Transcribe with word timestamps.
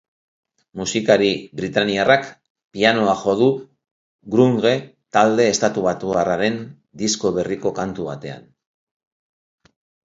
Musikari 0.79 1.27
britainiarrak 1.59 2.25
pianoa 2.77 3.13
jo 3.21 3.35
du 3.43 3.51
grunge 4.37 4.73
talde 5.19 5.49
estatubatuarraren 5.53 6.61
disko 7.05 7.37
berriko 7.39 7.77
kantu 7.83 8.11
batean. 8.13 8.53